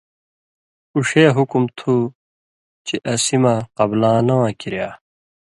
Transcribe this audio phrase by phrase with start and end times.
[0.93, 1.93] اُو ݜے حُکُم تھُو
[2.85, 4.89] چے اسی مہ قبلان٘لہ واں کِریا